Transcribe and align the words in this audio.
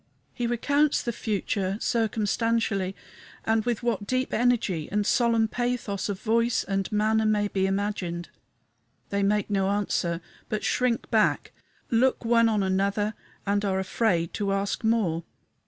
He 0.33 0.47
recounts 0.47 1.03
the 1.03 1.11
future, 1.13 1.77
circumstantially, 1.79 2.95
and 3.45 3.63
with 3.65 3.83
what 3.83 4.07
deep 4.07 4.33
energy 4.33 4.89
and 4.91 5.05
solemn 5.05 5.47
pathos 5.47 6.09
of 6.09 6.19
voice 6.19 6.63
and 6.63 6.91
manner 6.91 7.23
may 7.27 7.47
be 7.47 7.67
imagined. 7.67 8.29
They 9.09 9.21
make 9.21 9.51
no 9.51 9.69
answer, 9.69 10.19
but 10.49 10.63
shrink 10.63 11.11
back, 11.11 11.51
look 11.91 12.25
one 12.25 12.49
on 12.49 12.63
another, 12.63 13.13
and 13.45 13.63
are 13.63 13.77
afraid 13.77 14.33
to 14.33 14.51
ask 14.51 14.83
more. 14.83 15.23